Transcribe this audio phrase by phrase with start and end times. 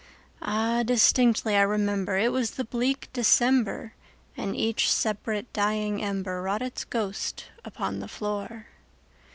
[0.41, 3.91] Ah, distinctly I remember it was in the bleak DecemberAnd
[4.55, 8.65] each separate dying ember wrought its ghost upon the floor.